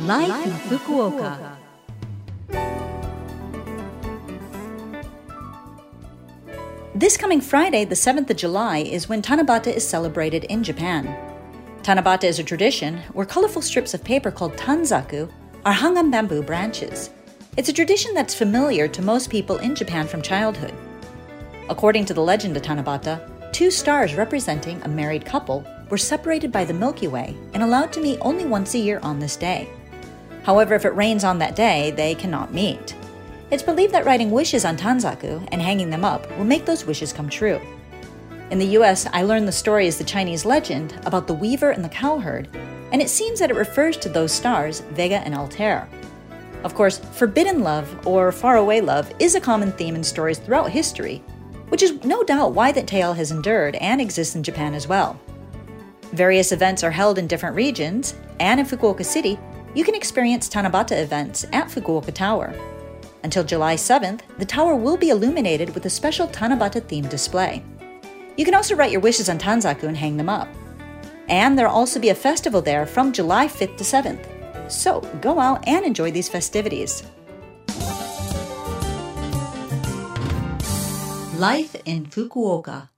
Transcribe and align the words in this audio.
Life, 0.00 0.44
in 0.44 0.52
Fukuoka. 0.52 1.56
This 6.96 7.16
coming 7.16 7.40
Friday, 7.40 7.84
the 7.84 7.94
7th 7.94 8.28
of 8.28 8.36
July, 8.36 8.78
is 8.78 9.08
when 9.08 9.22
Tanabata 9.22 9.72
is 9.72 9.86
celebrated 9.86 10.44
in 10.44 10.64
Japan. 10.64 11.16
Tanabata 11.82 12.24
is 12.24 12.40
a 12.40 12.44
tradition 12.44 12.98
where 13.12 13.24
colorful 13.24 13.62
strips 13.62 13.94
of 13.94 14.02
paper 14.02 14.32
called 14.32 14.56
tanzaku 14.56 15.30
are 15.64 15.72
hung 15.72 15.96
on 15.96 16.10
bamboo 16.10 16.42
branches. 16.42 17.10
It's 17.56 17.68
a 17.68 17.72
tradition 17.72 18.14
that's 18.14 18.34
familiar 18.34 18.88
to 18.88 19.00
most 19.00 19.30
people 19.30 19.58
in 19.58 19.76
Japan 19.76 20.08
from 20.08 20.22
childhood. 20.22 20.74
According 21.68 22.06
to 22.06 22.14
the 22.14 22.20
legend 22.20 22.56
of 22.56 22.64
Tanabata, 22.64 23.52
two 23.52 23.70
stars 23.70 24.16
representing 24.16 24.82
a 24.82 24.88
married 24.88 25.24
couple 25.24 25.64
were 25.88 25.98
separated 25.98 26.50
by 26.50 26.64
the 26.64 26.74
Milky 26.74 27.06
Way 27.06 27.36
and 27.52 27.62
allowed 27.62 27.92
to 27.92 28.00
meet 28.00 28.18
only 28.20 28.44
once 28.44 28.74
a 28.74 28.78
year 28.78 28.98
on 29.04 29.20
this 29.20 29.36
day. 29.36 29.68
However, 30.44 30.74
if 30.74 30.84
it 30.84 30.94
rains 30.94 31.24
on 31.24 31.38
that 31.38 31.56
day, 31.56 31.90
they 31.90 32.14
cannot 32.14 32.54
meet. 32.54 32.94
It's 33.50 33.62
believed 33.62 33.92
that 33.92 34.04
writing 34.04 34.30
wishes 34.30 34.64
on 34.64 34.76
tanzaku 34.76 35.46
and 35.50 35.60
hanging 35.60 35.90
them 35.90 36.04
up 36.04 36.30
will 36.36 36.44
make 36.44 36.64
those 36.64 36.86
wishes 36.86 37.12
come 37.12 37.28
true. 37.28 37.60
In 38.50 38.58
the 38.58 38.78
US, 38.78 39.06
I 39.12 39.22
learned 39.22 39.48
the 39.48 39.52
story 39.52 39.86
as 39.86 39.98
the 39.98 40.04
Chinese 40.04 40.44
legend 40.44 40.98
about 41.04 41.26
the 41.26 41.34
weaver 41.34 41.70
and 41.70 41.84
the 41.84 41.88
cowherd 41.88 42.48
and 42.94 43.02
it 43.02 43.10
seems 43.10 43.40
that 43.40 43.50
it 43.50 43.56
refers 43.56 43.96
to 43.96 44.08
those 44.08 44.30
stars, 44.30 44.78
Vega 44.92 45.16
and 45.16 45.34
Altair. 45.34 45.88
Of 46.62 46.76
course, 46.76 46.98
forbidden 46.98 47.60
love 47.64 48.06
or 48.06 48.30
faraway 48.30 48.80
love 48.80 49.12
is 49.18 49.34
a 49.34 49.40
common 49.40 49.72
theme 49.72 49.96
in 49.96 50.04
stories 50.04 50.38
throughout 50.38 50.70
history, 50.70 51.20
which 51.70 51.82
is 51.82 52.04
no 52.04 52.22
doubt 52.22 52.52
why 52.52 52.70
that 52.70 52.86
tale 52.86 53.12
has 53.12 53.32
endured 53.32 53.74
and 53.76 54.00
exists 54.00 54.36
in 54.36 54.44
Japan 54.44 54.74
as 54.74 54.86
well. 54.86 55.18
Various 56.12 56.52
events 56.52 56.84
are 56.84 56.92
held 56.92 57.18
in 57.18 57.26
different 57.26 57.56
regions, 57.56 58.14
and 58.38 58.60
in 58.60 58.66
Fukuoka 58.66 59.04
City, 59.04 59.40
you 59.74 59.84
can 59.84 59.94
experience 59.94 60.48
Tanabata 60.48 61.02
events 61.02 61.44
at 61.52 61.68
Fukuoka 61.68 62.12
Tower. 62.12 62.54
Until 63.24 63.42
July 63.42 63.74
7th, 63.74 64.20
the 64.38 64.44
tower 64.44 64.76
will 64.76 64.96
be 64.96 65.10
illuminated 65.10 65.74
with 65.74 65.86
a 65.86 65.90
special 65.90 66.28
Tanabata 66.28 66.80
themed 66.80 67.10
display. 67.10 67.64
You 68.36 68.44
can 68.44 68.54
also 68.54 68.76
write 68.76 68.92
your 68.92 69.00
wishes 69.00 69.28
on 69.28 69.38
Tanzaku 69.38 69.84
and 69.84 69.96
hang 69.96 70.16
them 70.16 70.28
up. 70.28 70.48
And 71.28 71.58
there'll 71.58 71.74
also 71.74 71.98
be 71.98 72.10
a 72.10 72.14
festival 72.14 72.60
there 72.60 72.86
from 72.86 73.12
July 73.12 73.46
5th 73.46 73.76
to 73.78 73.84
7th. 73.84 74.70
So 74.70 75.00
go 75.20 75.40
out 75.40 75.66
and 75.66 75.84
enjoy 75.84 76.10
these 76.10 76.28
festivities. 76.28 77.02
Life 81.38 81.74
in 81.84 82.06
Fukuoka. 82.06 82.90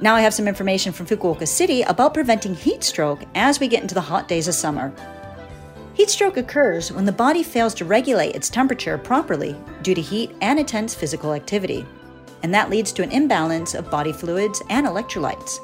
Now 0.00 0.14
I 0.14 0.20
have 0.20 0.34
some 0.34 0.48
information 0.48 0.92
from 0.92 1.06
Fukuoka 1.06 1.46
City 1.46 1.82
about 1.82 2.14
preventing 2.14 2.54
heat 2.54 2.84
stroke 2.84 3.24
as 3.34 3.60
we 3.60 3.68
get 3.68 3.82
into 3.82 3.94
the 3.94 4.00
hot 4.00 4.28
days 4.28 4.48
of 4.48 4.54
summer. 4.54 4.92
Heat 5.94 6.10
stroke 6.10 6.36
occurs 6.36 6.90
when 6.90 7.04
the 7.04 7.12
body 7.12 7.42
fails 7.42 7.74
to 7.74 7.84
regulate 7.84 8.34
its 8.34 8.50
temperature 8.50 8.98
properly 8.98 9.56
due 9.82 9.94
to 9.94 10.00
heat 10.00 10.34
and 10.40 10.58
intense 10.58 10.94
physical 10.94 11.32
activity 11.32 11.86
and 12.44 12.52
that 12.52 12.68
leads 12.68 12.92
to 12.92 13.02
an 13.02 13.10
imbalance 13.10 13.74
of 13.74 13.90
body 13.90 14.12
fluids 14.12 14.62
and 14.68 14.86
electrolytes. 14.86 15.60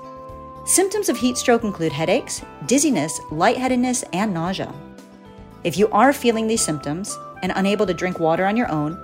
Symptoms 0.67 1.11
of 1.11 1.17
heat 1.19 1.37
stroke 1.37 1.63
include 1.63 1.93
headaches, 1.93 2.43
dizziness, 2.65 3.21
lightheadedness, 3.31 4.03
and 4.15 4.33
nausea. 4.33 4.73
If 5.63 5.77
you 5.77 5.91
are 5.91 6.15
feeling 6.15 6.47
these 6.47 6.63
symptoms 6.65 7.19
and 7.43 7.53
unable 7.55 7.85
to 7.85 7.93
drink 7.93 8.19
water 8.19 8.47
on 8.47 8.57
your 8.57 8.73
own, 8.73 8.99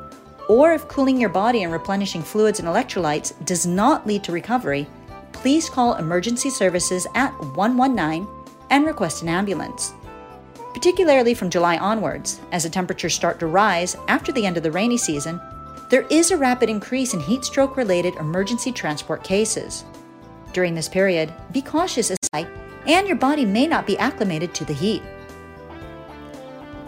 or 0.49 0.73
if 0.73 0.89
cooling 0.89 1.21
your 1.21 1.29
body 1.29 1.65
and 1.65 1.73
replenishing 1.73 2.23
fluids 2.23 2.61
and 2.61 2.69
electrolytes 2.69 3.35
does 3.45 3.67
not 3.67 4.07
lead 4.07 4.25
to 4.25 4.33
recovery, 4.33 4.87
please 5.47 5.71
call 5.71 5.95
emergency 5.95 6.51
services 6.51 7.07
at 7.15 7.33
119 7.55 8.27
and 8.71 8.85
request 8.85 9.23
an 9.23 9.29
ambulance. 9.29 9.95
Particularly 10.75 11.35
from 11.35 11.51
July 11.51 11.79
onwards, 11.79 12.41
as 12.51 12.65
the 12.65 12.69
temperatures 12.69 13.15
start 13.15 13.39
to 13.39 13.47
rise 13.47 13.95
after 14.09 14.33
the 14.33 14.45
end 14.45 14.57
of 14.57 14.65
the 14.65 14.73
rainy 14.73 14.97
season 14.97 15.41
there 15.89 16.05
is 16.11 16.33
a 16.33 16.37
rapid 16.37 16.69
increase 16.69 17.15
in 17.15 17.21
heat 17.21 17.45
stroke 17.45 17.77
related 17.77 18.17
emergency 18.17 18.73
transport 18.73 19.23
cases. 19.23 19.85
During 20.53 20.75
this 20.75 20.89
period, 20.89 21.33
be 21.53 21.63
cautious 21.63 22.11
as 22.11 22.19
and 22.33 23.07
your 23.07 23.17
body 23.17 23.45
may 23.45 23.69
not 23.69 23.87
be 23.87 23.97
acclimated 23.99 24.53
to 24.53 24.65
the 24.65 24.75
heat. 24.75 25.03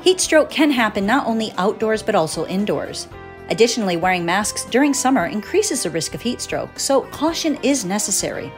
Heat 0.02 0.18
stroke 0.18 0.50
can 0.50 0.72
happen 0.72 1.06
not 1.06 1.28
only 1.28 1.52
outdoors 1.58 2.02
but 2.02 2.16
also 2.16 2.44
indoors. 2.46 3.06
Additionally, 3.50 3.96
wearing 3.96 4.24
masks 4.24 4.64
during 4.66 4.92
summer 4.92 5.26
increases 5.26 5.82
the 5.82 5.90
risk 5.90 6.14
of 6.14 6.20
heat 6.20 6.40
stroke, 6.40 6.78
so 6.78 7.02
caution 7.02 7.58
is 7.62 7.84
necessary. 7.84 8.52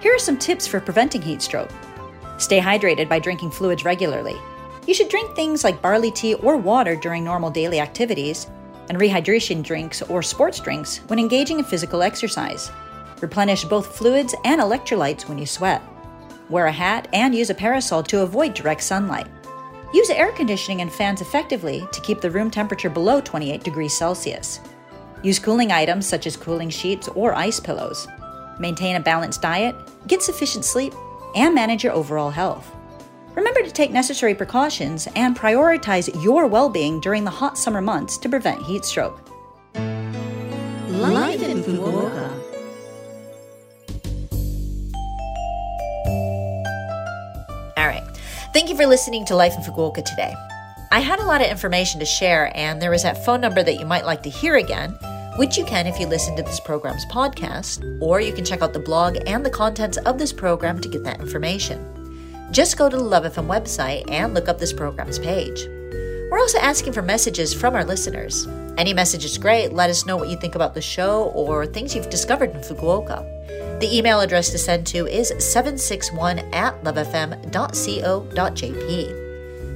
Here 0.00 0.14
are 0.14 0.18
some 0.18 0.38
tips 0.38 0.66
for 0.66 0.80
preventing 0.80 1.22
heat 1.22 1.42
stroke. 1.42 1.70
Stay 2.38 2.60
hydrated 2.60 3.08
by 3.08 3.18
drinking 3.18 3.50
fluids 3.50 3.84
regularly. 3.84 4.36
You 4.86 4.94
should 4.94 5.08
drink 5.08 5.34
things 5.34 5.64
like 5.64 5.80
barley 5.80 6.10
tea 6.10 6.34
or 6.34 6.56
water 6.56 6.96
during 6.96 7.24
normal 7.24 7.50
daily 7.50 7.80
activities, 7.80 8.46
and 8.88 8.98
rehydration 8.98 9.62
drinks 9.62 10.02
or 10.02 10.22
sports 10.22 10.60
drinks 10.60 10.98
when 11.06 11.18
engaging 11.18 11.58
in 11.58 11.64
physical 11.64 12.02
exercise. 12.02 12.70
Replenish 13.20 13.64
both 13.64 13.96
fluids 13.96 14.34
and 14.44 14.60
electrolytes 14.60 15.28
when 15.28 15.38
you 15.38 15.46
sweat. 15.46 15.82
Wear 16.50 16.66
a 16.66 16.72
hat 16.72 17.08
and 17.12 17.34
use 17.34 17.48
a 17.48 17.54
parasol 17.54 18.02
to 18.04 18.22
avoid 18.22 18.52
direct 18.52 18.82
sunlight. 18.82 19.28
Use 19.94 20.10
air 20.10 20.32
conditioning 20.32 20.80
and 20.80 20.92
fans 20.92 21.20
effectively 21.20 21.86
to 21.92 22.00
keep 22.00 22.20
the 22.20 22.28
room 22.28 22.50
temperature 22.50 22.90
below 22.90 23.20
28 23.20 23.62
degrees 23.62 23.96
Celsius. 23.96 24.58
Use 25.22 25.38
cooling 25.38 25.70
items 25.70 26.04
such 26.04 26.26
as 26.26 26.36
cooling 26.36 26.68
sheets 26.68 27.06
or 27.10 27.32
ice 27.32 27.60
pillows. 27.60 28.08
Maintain 28.58 28.96
a 28.96 29.00
balanced 29.00 29.40
diet, 29.40 29.76
get 30.08 30.20
sufficient 30.20 30.64
sleep, 30.64 30.92
and 31.36 31.54
manage 31.54 31.84
your 31.84 31.92
overall 31.92 32.30
health. 32.30 32.74
Remember 33.36 33.62
to 33.62 33.70
take 33.70 33.92
necessary 33.92 34.34
precautions 34.34 35.06
and 35.14 35.38
prioritize 35.38 36.10
your 36.24 36.48
well 36.48 36.68
being 36.68 36.98
during 36.98 37.22
the 37.22 37.30
hot 37.30 37.56
summer 37.56 37.80
months 37.80 38.18
to 38.18 38.28
prevent 38.28 38.62
heat 38.62 38.84
stroke. 38.84 39.20
Life 40.88 41.40
in 41.40 41.62
Fukuoka. 41.62 42.43
Thank 48.54 48.68
you 48.68 48.76
for 48.76 48.86
listening 48.86 49.24
to 49.24 49.34
Life 49.34 49.56
in 49.56 49.64
Fukuoka 49.64 50.04
today. 50.04 50.32
I 50.92 51.00
had 51.00 51.18
a 51.18 51.24
lot 51.24 51.40
of 51.40 51.48
information 51.48 51.98
to 51.98 52.06
share, 52.06 52.56
and 52.56 52.80
there 52.80 52.94
is 52.94 53.02
that 53.02 53.24
phone 53.24 53.40
number 53.40 53.64
that 53.64 53.80
you 53.80 53.84
might 53.84 54.06
like 54.06 54.22
to 54.22 54.30
hear 54.30 54.54
again, 54.54 54.96
which 55.38 55.58
you 55.58 55.64
can 55.64 55.88
if 55.88 55.98
you 55.98 56.06
listen 56.06 56.36
to 56.36 56.42
this 56.44 56.60
program's 56.60 57.04
podcast, 57.06 57.82
or 58.00 58.20
you 58.20 58.32
can 58.32 58.44
check 58.44 58.62
out 58.62 58.72
the 58.72 58.78
blog 58.78 59.18
and 59.26 59.44
the 59.44 59.50
contents 59.50 59.96
of 59.96 60.18
this 60.18 60.32
program 60.32 60.80
to 60.80 60.88
get 60.88 61.02
that 61.02 61.18
information. 61.18 62.48
Just 62.52 62.78
go 62.78 62.88
to 62.88 62.96
the 62.96 63.02
Love 63.02 63.24
FM 63.24 63.48
website 63.48 64.08
and 64.08 64.34
look 64.34 64.48
up 64.48 64.60
this 64.60 64.72
program's 64.72 65.18
page. 65.18 65.66
We're 66.30 66.38
also 66.38 66.58
asking 66.58 66.92
for 66.92 67.02
messages 67.02 67.52
from 67.52 67.74
our 67.74 67.84
listeners. 67.84 68.46
Any 68.78 68.94
message 68.94 69.24
is 69.24 69.36
great. 69.36 69.72
Let 69.72 69.90
us 69.90 70.06
know 70.06 70.16
what 70.16 70.28
you 70.28 70.36
think 70.36 70.54
about 70.54 70.74
the 70.74 70.80
show 70.80 71.24
or 71.34 71.66
things 71.66 71.92
you've 71.92 72.08
discovered 72.08 72.52
in 72.52 72.60
Fukuoka. 72.60 73.34
The 73.80 73.88
email 73.90 74.20
address 74.20 74.50
to 74.50 74.58
send 74.58 74.86
to 74.88 75.06
is 75.06 75.32
761 75.38 76.40
at 76.52 76.84
lovefm.co.jp. 76.84 79.24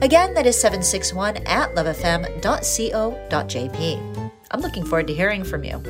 Again, 0.00 0.32
that 0.34 0.46
is 0.46 0.60
761 0.60 1.38
at 1.38 1.74
lovefm.co.jp. 1.74 4.30
I'm 4.50 4.60
looking 4.60 4.84
forward 4.84 5.08
to 5.08 5.14
hearing 5.14 5.44
from 5.44 5.64
you. 5.64 5.82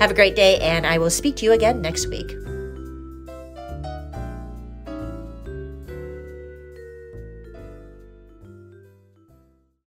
Have 0.00 0.10
a 0.10 0.14
great 0.14 0.34
day, 0.34 0.58
and 0.58 0.84
I 0.86 0.98
will 0.98 1.10
speak 1.10 1.36
to 1.36 1.44
you 1.44 1.52
again 1.52 1.80
next 1.80 2.08
week. 2.08 2.34